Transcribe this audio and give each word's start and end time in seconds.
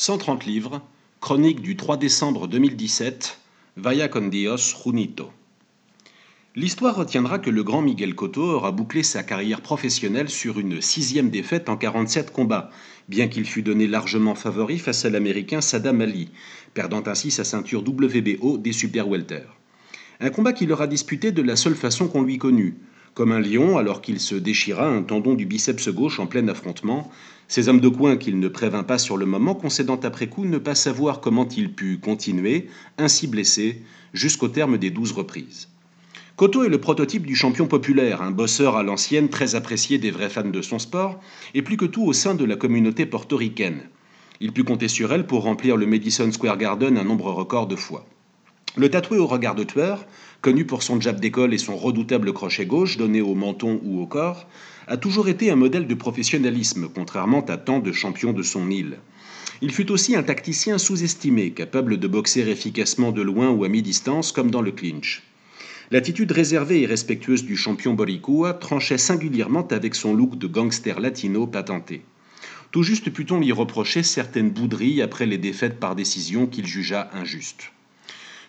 130 0.00 0.46
livres, 0.46 0.80
chronique 1.20 1.60
du 1.60 1.74
3 1.74 1.96
décembre 1.96 2.46
2017, 2.46 3.40
Vaya 3.76 4.06
con 4.06 4.28
Dios 4.28 4.76
Junito. 4.80 5.32
L'histoire 6.54 6.94
retiendra 6.94 7.40
que 7.40 7.50
le 7.50 7.64
grand 7.64 7.82
Miguel 7.82 8.14
Cotto 8.14 8.44
aura 8.44 8.70
bouclé 8.70 9.02
sa 9.02 9.24
carrière 9.24 9.60
professionnelle 9.60 10.28
sur 10.28 10.60
une 10.60 10.80
sixième 10.80 11.30
défaite 11.30 11.68
en 11.68 11.76
47 11.76 12.30
combats, 12.32 12.70
bien 13.08 13.26
qu'il 13.26 13.44
fût 13.44 13.62
donné 13.62 13.88
largement 13.88 14.36
favori 14.36 14.78
face 14.78 15.04
à 15.04 15.10
l'américain 15.10 15.60
Saddam 15.60 16.00
Ali, 16.00 16.30
perdant 16.74 17.02
ainsi 17.04 17.32
sa 17.32 17.42
ceinture 17.42 17.82
WBO 17.82 18.56
des 18.56 18.72
super 18.72 19.08
welter. 19.08 19.48
Un 20.20 20.30
combat 20.30 20.52
qu'il 20.52 20.70
aura 20.70 20.86
disputé 20.86 21.32
de 21.32 21.42
la 21.42 21.56
seule 21.56 21.74
façon 21.74 22.06
qu'on 22.06 22.22
lui 22.22 22.38
connut, 22.38 22.76
comme 23.14 23.32
un 23.32 23.40
lion 23.40 23.78
alors 23.78 24.00
qu'il 24.00 24.20
se 24.20 24.34
déchira 24.34 24.88
un 24.88 25.02
tendon 25.02 25.34
du 25.34 25.46
biceps 25.46 25.88
gauche 25.88 26.20
en 26.20 26.26
plein 26.26 26.46
affrontement, 26.48 27.10
ces 27.48 27.68
hommes 27.68 27.80
de 27.80 27.88
coin 27.88 28.16
qu'il 28.16 28.38
ne 28.38 28.48
prévint 28.48 28.82
pas 28.82 28.98
sur 28.98 29.16
le 29.16 29.24
moment, 29.24 29.54
concédant 29.54 29.98
après 30.02 30.28
coup 30.28 30.44
ne 30.44 30.58
pas 30.58 30.74
savoir 30.74 31.20
comment 31.20 31.48
il 31.48 31.72
put 31.72 31.98
continuer, 31.98 32.68
ainsi 32.98 33.26
blessé, 33.26 33.82
jusqu'au 34.12 34.48
terme 34.48 34.76
des 34.76 34.90
douze 34.90 35.12
reprises. 35.12 35.68
Cotto 36.36 36.62
est 36.62 36.68
le 36.68 36.80
prototype 36.80 37.26
du 37.26 37.34
champion 37.34 37.66
populaire, 37.66 38.22
un 38.22 38.30
bosseur 38.30 38.76
à 38.76 38.82
l'ancienne 38.82 39.28
très 39.28 39.54
apprécié 39.54 39.98
des 39.98 40.10
vrais 40.10 40.28
fans 40.28 40.44
de 40.44 40.62
son 40.62 40.78
sport, 40.78 41.18
et 41.54 41.62
plus 41.62 41.76
que 41.76 41.86
tout 41.86 42.04
au 42.04 42.12
sein 42.12 42.34
de 42.34 42.44
la 42.44 42.54
communauté 42.54 43.06
portoricaine. 43.06 43.88
Il 44.40 44.52
put 44.52 44.62
compter 44.62 44.86
sur 44.86 45.12
elle 45.12 45.26
pour 45.26 45.42
remplir 45.42 45.76
le 45.76 45.86
Madison 45.86 46.30
Square 46.30 46.58
Garden 46.58 46.96
un 46.96 47.02
nombre 47.02 47.32
record 47.32 47.66
de 47.66 47.74
fois. 47.74 48.06
Le 48.76 48.90
tatoué 48.90 49.18
au 49.18 49.26
regard 49.26 49.54
de 49.54 49.64
tueur, 49.64 50.06
connu 50.40 50.64
pour 50.64 50.82
son 50.82 51.00
jab 51.00 51.18
d'école 51.20 51.54
et 51.54 51.58
son 51.58 51.76
redoutable 51.76 52.32
crochet 52.32 52.66
gauche 52.66 52.96
donné 52.96 53.20
au 53.20 53.34
menton 53.34 53.80
ou 53.82 54.00
au 54.00 54.06
corps, 54.06 54.46
a 54.86 54.96
toujours 54.96 55.28
été 55.28 55.50
un 55.50 55.56
modèle 55.56 55.86
de 55.86 55.94
professionnalisme, 55.94 56.88
contrairement 56.94 57.44
à 57.46 57.56
tant 57.56 57.80
de 57.80 57.92
champions 57.92 58.32
de 58.32 58.42
son 58.42 58.70
île. 58.70 58.98
Il 59.60 59.72
fut 59.72 59.90
aussi 59.90 60.14
un 60.14 60.22
tacticien 60.22 60.78
sous-estimé, 60.78 61.50
capable 61.50 61.98
de 61.98 62.06
boxer 62.06 62.48
efficacement 62.48 63.10
de 63.10 63.22
loin 63.22 63.50
ou 63.50 63.64
à 63.64 63.68
mi-distance, 63.68 64.32
comme 64.32 64.50
dans 64.50 64.62
le 64.62 64.70
clinch. 64.70 65.22
L'attitude 65.90 66.30
réservée 66.32 66.82
et 66.82 66.86
respectueuse 66.86 67.44
du 67.44 67.56
champion 67.56 67.94
boricua 67.94 68.52
tranchait 68.52 68.98
singulièrement 68.98 69.66
avec 69.68 69.94
son 69.94 70.14
look 70.14 70.36
de 70.38 70.46
gangster 70.46 71.00
latino 71.00 71.46
patenté. 71.46 72.02
Tout 72.70 72.82
juste 72.82 73.10
put-on 73.10 73.40
lui 73.40 73.50
reprocher 73.50 74.02
certaines 74.02 74.50
bouderies 74.50 75.00
après 75.00 75.24
les 75.26 75.38
défaites 75.38 75.80
par 75.80 75.96
décision 75.96 76.46
qu'il 76.46 76.66
jugea 76.66 77.10
injustes. 77.14 77.72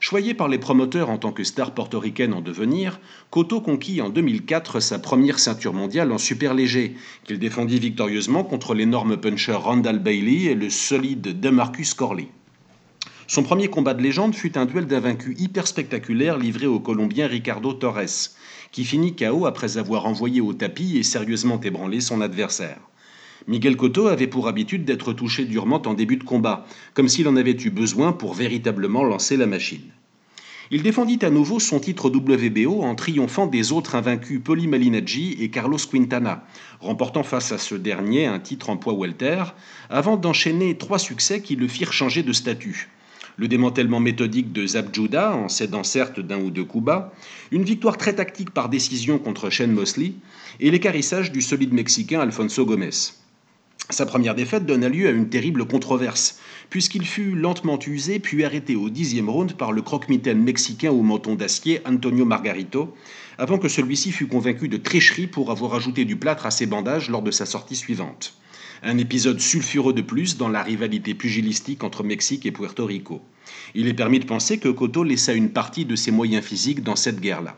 Choyé 0.01 0.33
par 0.33 0.47
les 0.47 0.57
promoteurs 0.57 1.09
en 1.09 1.17
tant 1.17 1.33
que 1.33 1.43
star 1.43 1.73
portoricaine 1.73 2.33
en 2.33 2.39
devenir, 2.39 3.01
Cotto 3.31 3.59
conquit 3.59 3.99
en 3.99 4.09
2004 4.09 4.79
sa 4.79 4.97
première 4.97 5.39
ceinture 5.39 5.73
mondiale 5.73 6.13
en 6.13 6.17
super 6.17 6.53
léger, 6.53 6.95
qu'il 7.25 7.37
défendit 7.37 7.79
victorieusement 7.79 8.45
contre 8.45 8.73
l'énorme 8.73 9.17
puncher 9.17 9.51
Randall 9.51 9.99
Bailey 9.99 10.45
et 10.45 10.55
le 10.55 10.69
solide 10.69 11.41
DeMarcus 11.41 11.93
Corley. 11.93 12.29
Son 13.27 13.43
premier 13.43 13.67
combat 13.67 13.93
de 13.93 14.01
légende 14.01 14.35
fut 14.35 14.57
un 14.57 14.65
duel 14.65 14.87
d'invaincus 14.87 15.37
hyper 15.37 15.67
spectaculaire 15.67 16.37
livré 16.37 16.65
au 16.65 16.79
Colombien 16.79 17.27
Ricardo 17.27 17.73
Torres, 17.73 18.31
qui 18.71 18.85
finit 18.85 19.17
KO 19.17 19.45
après 19.45 19.77
avoir 19.77 20.05
envoyé 20.05 20.39
au 20.39 20.53
tapis 20.53 20.97
et 20.97 21.03
sérieusement 21.03 21.59
ébranlé 21.59 21.99
son 21.99 22.21
adversaire. 22.21 22.79
Miguel 23.49 23.77
Cotto 23.77 24.05
avait 24.05 24.27
pour 24.27 24.47
habitude 24.47 24.85
d'être 24.85 25.11
touché 25.11 25.43
durement 25.43 25.81
en 25.87 25.95
début 25.95 26.17
de 26.17 26.23
combat, 26.23 26.67
comme 26.93 27.07
s'il 27.07 27.27
en 27.27 27.35
avait 27.35 27.57
eu 27.59 27.71
besoin 27.71 28.11
pour 28.11 28.35
véritablement 28.35 29.03
lancer 29.03 29.37
la 29.37 29.47
machine. 29.47 29.89
Il 30.69 30.83
défendit 30.83 31.17
à 31.23 31.31
nouveau 31.31 31.59
son 31.59 31.79
titre 31.79 32.11
WBO 32.11 32.83
en 32.83 32.93
triomphant 32.93 33.47
des 33.47 33.71
autres 33.71 33.95
invaincus 33.95 34.39
Poli 34.43 34.67
Malinaggi 34.67 35.35
et 35.39 35.49
Carlos 35.49 35.79
Quintana, 35.79 36.45
remportant 36.79 37.23
face 37.23 37.51
à 37.51 37.57
ce 37.57 37.73
dernier 37.73 38.27
un 38.27 38.37
titre 38.37 38.69
en 38.69 38.77
poids 38.77 38.93
welter, 38.93 39.45
avant 39.89 40.15
d'enchaîner 40.15 40.77
trois 40.77 40.99
succès 40.99 41.41
qui 41.41 41.55
le 41.55 41.67
firent 41.67 41.91
changer 41.91 42.21
de 42.21 42.33
statut. 42.33 42.89
Le 43.35 43.47
démantèlement 43.47 43.99
méthodique 43.99 44.51
de 44.51 44.67
Zabjuda, 44.67 45.35
en 45.35 45.49
cédant 45.49 45.83
certes 45.83 46.19
d'un 46.19 46.39
ou 46.39 46.51
deux 46.51 46.65
coups 46.65 46.85
bas, 46.85 47.15
une 47.49 47.63
victoire 47.63 47.97
très 47.97 48.13
tactique 48.13 48.51
par 48.51 48.69
décision 48.69 49.17
contre 49.17 49.49
Shane 49.49 49.71
Mosley, 49.71 50.13
et 50.59 50.69
l'écarissage 50.69 51.31
du 51.31 51.41
solide 51.41 51.73
mexicain 51.73 52.19
Alfonso 52.19 52.63
Gomez. 52.63 52.91
Sa 53.91 54.05
première 54.05 54.35
défaite 54.35 54.67
donna 54.67 54.87
lieu 54.87 55.07
à 55.07 55.11
une 55.11 55.29
terrible 55.29 55.65
controverse, 55.65 56.37
puisqu'il 56.69 57.07
fut 57.07 57.33
lentement 57.33 57.79
usé 57.87 58.19
puis 58.19 58.43
arrêté 58.43 58.75
au 58.75 58.87
dixième 58.91 59.31
round 59.31 59.53
par 59.53 59.71
le 59.71 59.81
croque-mitaine 59.81 60.43
mexicain 60.43 60.91
au 60.91 61.01
menton 61.01 61.33
d'acier 61.33 61.81
Antonio 61.85 62.23
Margarito, 62.23 62.95
avant 63.39 63.57
que 63.57 63.67
celui-ci 63.67 64.11
fût 64.11 64.27
convaincu 64.27 64.67
de 64.67 64.77
tricherie 64.77 65.25
pour 65.25 65.49
avoir 65.49 65.73
ajouté 65.73 66.05
du 66.05 66.17
plâtre 66.17 66.45
à 66.45 66.51
ses 66.51 66.67
bandages 66.67 67.09
lors 67.09 67.23
de 67.23 67.31
sa 67.31 67.47
sortie 67.47 67.75
suivante. 67.75 68.35
Un 68.83 68.99
épisode 68.99 69.39
sulfureux 69.39 69.93
de 69.93 70.03
plus 70.03 70.37
dans 70.37 70.49
la 70.49 70.61
rivalité 70.61 71.15
pugilistique 71.15 71.83
entre 71.83 72.03
Mexique 72.03 72.45
et 72.45 72.51
Puerto 72.51 72.85
Rico. 72.85 73.21
Il 73.73 73.87
est 73.87 73.95
permis 73.95 74.19
de 74.19 74.25
penser 74.25 74.59
que 74.59 74.69
Cotto 74.69 75.03
laissa 75.03 75.33
une 75.33 75.49
partie 75.49 75.85
de 75.85 75.95
ses 75.95 76.11
moyens 76.11 76.45
physiques 76.45 76.83
dans 76.83 76.95
cette 76.95 77.19
guerre-là. 77.19 77.55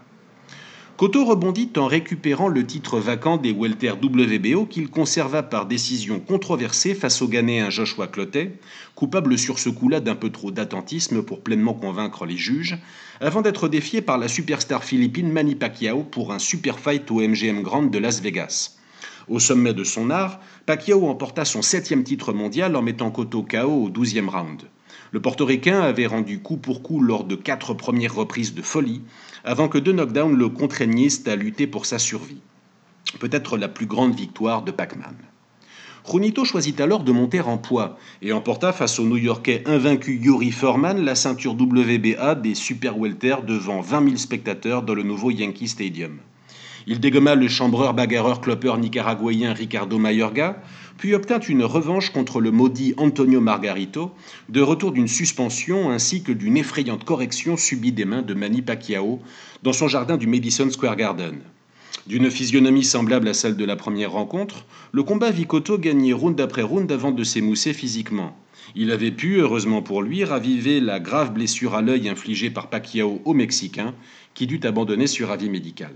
Cotto 1.01 1.25
rebondit 1.25 1.71
en 1.77 1.87
récupérant 1.87 2.47
le 2.47 2.63
titre 2.63 2.99
vacant 2.99 3.37
des 3.37 3.51
welter 3.51 3.93
WBO 3.93 4.67
qu'il 4.67 4.87
conserva 4.87 5.41
par 5.41 5.65
décision 5.65 6.19
controversée 6.19 6.93
face 6.93 7.23
au 7.23 7.27
Ghanéen 7.27 7.71
Joshua 7.71 8.05
Clotet, 8.05 8.59
coupable 8.93 9.35
sur 9.39 9.57
ce 9.57 9.69
coup-là 9.69 9.99
d'un 9.99 10.13
peu 10.13 10.29
trop 10.29 10.51
d'attentisme 10.51 11.23
pour 11.23 11.41
pleinement 11.41 11.73
convaincre 11.73 12.27
les 12.27 12.37
juges, 12.37 12.77
avant 13.19 13.41
d'être 13.41 13.67
défié 13.67 14.03
par 14.03 14.19
la 14.19 14.27
superstar 14.27 14.83
philippine 14.83 15.31
Manny 15.31 15.55
Pacquiao 15.55 16.03
pour 16.03 16.31
un 16.31 16.37
super 16.37 16.77
fight 16.77 17.09
au 17.09 17.27
MGM 17.27 17.63
Grand 17.63 17.81
de 17.81 17.97
Las 17.97 18.21
Vegas. 18.21 18.77
Au 19.27 19.39
sommet 19.39 19.73
de 19.73 19.83
son 19.83 20.11
art, 20.11 20.39
Pacquiao 20.67 21.07
emporta 21.07 21.45
son 21.45 21.63
septième 21.63 22.03
titre 22.03 22.31
mondial 22.31 22.75
en 22.75 22.83
mettant 22.83 23.09
Cotto 23.09 23.41
KO 23.41 23.85
au 23.85 23.89
douzième 23.89 24.29
round. 24.29 24.61
Le 25.11 25.19
portoricain 25.19 25.81
avait 25.81 26.05
rendu 26.05 26.39
coup 26.39 26.55
pour 26.55 26.81
coup 26.81 27.01
lors 27.01 27.25
de 27.25 27.35
quatre 27.35 27.73
premières 27.73 28.15
reprises 28.15 28.53
de 28.53 28.61
folie, 28.61 29.01
avant 29.43 29.67
que 29.67 29.77
deux 29.77 29.91
knockdowns 29.91 30.37
le 30.37 30.47
contraignissent 30.47 31.27
à 31.27 31.35
lutter 31.35 31.67
pour 31.67 31.85
sa 31.85 31.99
survie. 31.99 32.41
Peut-être 33.19 33.57
la 33.57 33.67
plus 33.67 33.87
grande 33.87 34.15
victoire 34.15 34.61
de 34.61 34.71
Pac-Man. 34.71 35.15
Junito 36.09 36.45
choisit 36.45 36.79
alors 36.79 37.03
de 37.03 37.11
monter 37.11 37.41
en 37.41 37.57
poids 37.57 37.97
et 38.21 38.31
emporta 38.31 38.71
face 38.71 38.99
au 38.99 39.05
New-Yorkais 39.05 39.63
invaincu 39.65 40.15
Yuri 40.15 40.51
Foreman 40.51 41.03
la 41.03 41.15
ceinture 41.15 41.53
WBA 41.53 42.35
des 42.35 42.55
super 42.55 42.97
welter 42.97 43.35
devant 43.45 43.81
20 43.81 44.05
000 44.05 44.17
spectateurs 44.17 44.81
dans 44.81 44.95
le 44.95 45.03
nouveau 45.03 45.29
Yankee 45.29 45.67
Stadium. 45.67 46.19
Il 46.87 46.99
dégomma 46.99 47.35
le 47.35 47.47
chambreur 47.47 47.93
bagarreur 47.93 48.41
clopper 48.41 48.77
nicaraguayen 48.77 49.53
Ricardo 49.53 49.99
Mayorga, 49.99 50.61
puis 50.97 51.13
obtint 51.13 51.39
une 51.39 51.63
revanche 51.63 52.11
contre 52.11 52.41
le 52.41 52.51
maudit 52.51 52.93
Antonio 52.97 53.39
Margarito, 53.39 54.11
de 54.49 54.61
retour 54.61 54.91
d'une 54.91 55.07
suspension 55.07 55.91
ainsi 55.91 56.23
que 56.23 56.31
d'une 56.31 56.57
effrayante 56.57 57.03
correction 57.03 57.57
subie 57.57 57.91
des 57.91 58.05
mains 58.05 58.21
de 58.21 58.33
Manny 58.33 58.61
Pacquiao 58.61 59.19
dans 59.63 59.73
son 59.73 59.87
jardin 59.87 60.17
du 60.17 60.27
Madison 60.27 60.69
Square 60.69 60.95
Garden. 60.95 61.39
D'une 62.07 62.31
physionomie 62.31 62.83
semblable 62.83 63.27
à 63.27 63.33
celle 63.35 63.55
de 63.55 63.65
la 63.65 63.75
première 63.75 64.11
rencontre, 64.11 64.65
le 64.91 65.03
combat 65.03 65.29
vit 65.29 65.45
Cotto 65.45 65.77
gagner 65.77 66.13
round 66.13 66.39
après 66.41 66.63
round 66.63 66.91
avant 66.91 67.11
de 67.11 67.23
s'émousser 67.23 67.73
physiquement. 67.73 68.35
Il 68.75 68.91
avait 68.91 69.11
pu, 69.11 69.39
heureusement 69.39 69.83
pour 69.83 70.01
lui, 70.01 70.23
raviver 70.23 70.79
la 70.79 70.99
grave 70.99 71.33
blessure 71.33 71.75
à 71.75 71.81
l'œil 71.81 72.09
infligée 72.09 72.49
par 72.49 72.69
Pacquiao 72.69 73.21
au 73.25 73.33
Mexicain, 73.33 73.93
qui 74.33 74.47
dut 74.47 74.61
abandonner 74.63 75.07
sur 75.07 75.29
avis 75.29 75.49
médical. 75.49 75.93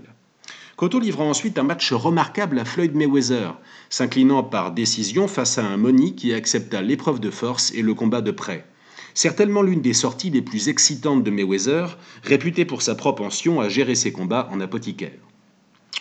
Cotto 0.76 0.98
livra 0.98 1.24
ensuite 1.24 1.58
un 1.58 1.62
match 1.62 1.90
remarquable 1.94 2.58
à 2.58 2.66
Floyd 2.66 2.94
Mayweather, 2.94 3.54
s'inclinant 3.88 4.42
par 4.42 4.72
décision 4.72 5.26
face 5.26 5.56
à 5.56 5.64
un 5.64 5.78
Money 5.78 6.12
qui 6.12 6.34
accepta 6.34 6.82
l'épreuve 6.82 7.18
de 7.18 7.30
force 7.30 7.72
et 7.72 7.80
le 7.80 7.94
combat 7.94 8.20
de 8.20 8.30
près. 8.30 8.66
Certainement 9.14 9.62
l'une 9.62 9.80
des 9.80 9.94
sorties 9.94 10.28
les 10.28 10.42
plus 10.42 10.68
excitantes 10.68 11.24
de 11.24 11.30
Mayweather, 11.30 11.96
réputé 12.22 12.66
pour 12.66 12.82
sa 12.82 12.94
propension 12.94 13.58
à 13.58 13.70
gérer 13.70 13.94
ses 13.94 14.12
combats 14.12 14.50
en 14.52 14.60
apothicaire. 14.60 15.18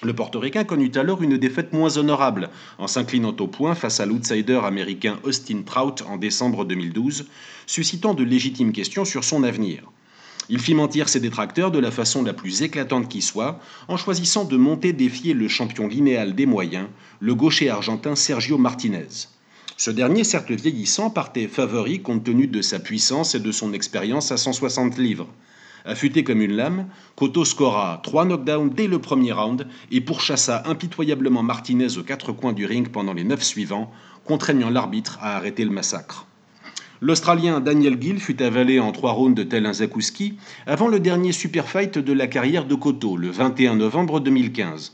Le 0.04 0.14
portoricain 0.14 0.66
connut 0.66 0.92
alors 0.96 1.24
une 1.24 1.38
défaite 1.38 1.72
moins 1.72 1.96
honorable 1.96 2.50
en 2.78 2.88
s'inclinant 2.88 3.36
au 3.40 3.48
point 3.48 3.76
face 3.76 4.02
à 4.02 4.06
l'outsider 4.06 4.60
américain 4.62 5.20
Austin 5.24 5.62
Trout 5.66 6.04
en 6.06 6.18
décembre 6.18 6.66
2012, 6.66 7.28
suscitant 7.66 8.14
de 8.14 8.26
légitimes 8.26 8.74
questions 8.74 9.06
sur 9.06 9.24
son 9.24 9.44
avenir. 9.44 9.90
Il 10.48 10.60
fit 10.60 10.76
mentir 10.76 11.10
ses 11.10 11.20
détracteurs 11.20 11.72
de 11.72 11.80
la 11.80 11.90
façon 11.90 12.24
la 12.24 12.34
plus 12.34 12.62
éclatante 12.62 13.10
qui 13.10 13.24
soit, 13.24 13.60
en 13.88 13.98
choisissant 13.98 14.46
de 14.46 14.58
monter 14.58 14.94
défier 14.94 15.34
le 15.34 15.48
champion 15.48 15.88
linéal 15.88 16.36
des 16.36 16.46
moyens, 16.46 16.88
le 17.20 17.34
gaucher 17.34 17.70
argentin 17.70 18.16
Sergio 18.16 18.60
Martinez. 18.60 19.08
Ce 19.78 19.90
dernier, 19.90 20.24
certes 20.24 20.52
vieillissant, 20.52 21.10
partait 21.10 21.48
favori 21.48 22.02
compte 22.02 22.24
tenu 22.24 22.48
de 22.48 22.62
sa 22.62 22.80
puissance 22.80 23.34
et 23.34 23.40
de 23.40 23.52
son 23.52 23.74
expérience 23.74 24.32
à 24.32 24.38
160 24.38 24.98
livres. 24.98 25.28
Affûté 25.84 26.24
comme 26.24 26.42
une 26.42 26.56
lame, 26.56 26.88
Cotto 27.16 27.44
scora 27.44 28.00
trois 28.04 28.26
knockdowns 28.26 28.70
dès 28.70 28.88
le 28.88 29.00
premier 29.00 29.32
round 29.32 29.68
et 29.92 30.02
pourchassa 30.02 30.64
impitoyablement 30.66 31.44
Martinez 31.44 31.98
aux 31.98 32.04
quatre 32.04 32.32
coins 32.32 32.54
du 32.54 32.66
ring 32.66 32.90
pendant 32.90 33.14
les 33.14 33.24
neuf 33.24 33.44
suivants, 33.44 33.92
contraignant 34.26 34.70
l'arbitre 34.70 35.18
à 35.22 35.36
arrêter 35.36 35.66
le 35.66 35.72
massacre. 35.72 36.26
L'Australien 37.02 37.60
Daniel 37.60 37.98
Gill 38.02 38.22
fut 38.22 38.42
avalé 38.42 38.80
en 38.80 38.94
trois 38.94 39.12
rounds 39.12 39.36
de 39.36 39.56
un 39.56 40.32
avant 40.66 40.88
le 40.88 41.02
dernier 41.02 41.34
super 41.34 41.68
fight 41.68 41.98
de 41.98 42.14
la 42.14 42.28
carrière 42.28 42.64
de 42.66 42.74
Cotto, 42.74 43.18
le 43.18 43.30
21 43.30 43.76
novembre 43.76 44.22
2015. 44.22 44.94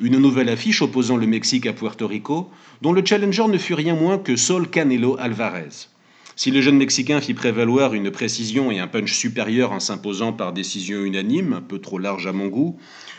Une 0.00 0.18
nouvelle 0.18 0.48
affiche 0.48 0.80
opposant 0.80 1.16
le 1.16 1.26
Mexique 1.26 1.66
à 1.66 1.72
Puerto 1.72 2.06
Rico, 2.06 2.50
dont 2.82 2.92
le 2.92 3.04
challenger 3.04 3.48
ne 3.48 3.58
fut 3.58 3.74
rien 3.74 3.96
moins 3.96 4.16
que 4.18 4.36
Saul 4.36 4.70
Canelo 4.70 5.16
Alvarez. 5.18 5.88
Si 6.36 6.52
le 6.52 6.60
jeune 6.60 6.76
Mexicain 6.76 7.20
fit 7.20 7.34
prévaloir 7.34 7.94
une 7.94 8.12
précision 8.12 8.70
et 8.70 8.78
un 8.78 8.86
punch 8.86 9.12
supérieur 9.12 9.72
en 9.72 9.80
s'imposant 9.80 10.32
par 10.32 10.52
décision 10.52 11.04
unanime, 11.04 11.52
un 11.52 11.62
peu 11.62 11.80
trop 11.80 11.98
large 11.98 12.28
à 12.28 12.32
mon 12.32 12.46
goût, 12.46 12.78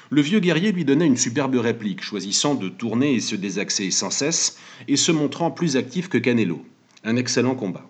le 0.10 0.22
vieux 0.22 0.39
guerrier 0.39 0.72
lui 0.72 0.86
donna 0.86 1.04
une 1.04 1.18
superbe 1.18 1.56
réplique, 1.56 2.01
choisissant 2.01 2.56
de 2.56 2.69
tourner 2.69 3.13
et 3.13 3.19
se 3.19 3.36
désaxer 3.36 3.92
sans 3.92 4.10
cesse, 4.10 4.57
et 4.88 4.95
se 4.95 5.12
montrant 5.12 5.51
plus 5.51 5.75
actif 5.75 6.07
que 6.07 6.18
Canelo. 6.18 6.63
Un 7.04 7.18
excellent 7.18 7.56
combat. 7.56 7.86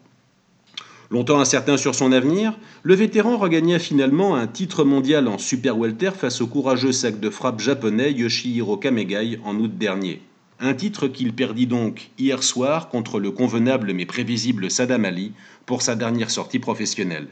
Longtemps 1.12 1.42
incertain 1.42 1.76
sur 1.76 1.94
son 1.94 2.14
avenir, 2.14 2.54
le 2.84 2.96
vétéran 2.96 3.36
regagna 3.36 3.80
finalement 3.80 4.38
un 4.38 4.48
titre 4.48 4.86
mondial 4.86 5.28
en 5.28 5.38
super 5.38 5.78
welter 5.78 6.12
face 6.12 6.40
au 6.40 6.48
courageux 6.48 6.94
sac 6.94 7.20
de 7.20 7.30
frappe 7.30 7.60
japonais 7.60 8.14
Yoshihiro 8.14 8.78
Kamegai 8.78 9.38
en 9.44 9.58
août 9.58 9.78
dernier. 9.78 10.22
Un 10.62 10.74
titre 10.74 11.10
qu'il 11.10 11.34
perdit 11.34 11.68
donc 11.68 12.12
hier 12.18 12.42
soir 12.44 12.88
contre 12.88 13.20
le 13.20 13.32
convenable 13.32 13.92
mais 13.92 14.06
prévisible 14.06 14.72
Sadam 14.72 15.04
Ali 15.04 15.34
pour 15.66 15.82
sa 15.82 15.96
dernière 15.96 16.32
sortie 16.32 16.60
professionnelle. 16.60 17.28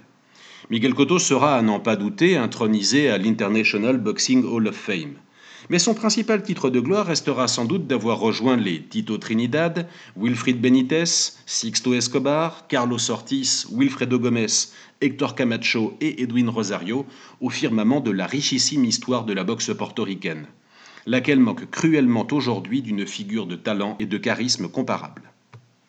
Miguel 0.69 0.93
Cotto 0.93 1.17
sera, 1.17 1.55
à 1.55 1.61
n'en 1.61 1.79
pas 1.79 1.95
douter, 1.95 2.35
intronisé 2.35 3.09
à 3.09 3.17
l'International 3.17 3.97
Boxing 3.97 4.43
Hall 4.43 4.67
of 4.67 4.75
Fame. 4.75 5.13
Mais 5.69 5.77
son 5.77 5.93
principal 5.93 6.41
titre 6.41 6.71
de 6.71 6.79
gloire 6.79 7.05
restera 7.05 7.47
sans 7.47 7.65
doute 7.65 7.85
d'avoir 7.85 8.19
rejoint 8.19 8.57
les 8.57 8.81
Tito 8.81 9.19
Trinidad, 9.19 9.87
Wilfried 10.17 10.59
Benitez, 10.59 11.05
Sixto 11.45 11.93
Escobar, 11.93 12.65
Carlos 12.67 13.11
Ortiz, 13.11 13.67
Wilfredo 13.71 14.17
Gomez, 14.17 14.71
Hector 14.99 15.35
Camacho 15.35 15.95
et 16.01 16.23
Edwin 16.23 16.49
Rosario 16.49 17.05
au 17.39 17.51
firmament 17.51 18.01
de 18.01 18.09
la 18.09 18.25
richissime 18.25 18.83
histoire 18.83 19.25
de 19.25 19.33
la 19.33 19.43
boxe 19.43 19.71
portoricaine 19.75 20.47
laquelle 21.05 21.39
manque 21.39 21.69
cruellement 21.71 22.27
aujourd'hui 22.31 22.81
d'une 22.81 23.05
figure 23.05 23.47
de 23.47 23.55
talent 23.55 23.95
et 23.99 24.05
de 24.05 24.17
charisme 24.17 24.67
comparable. 24.67 25.23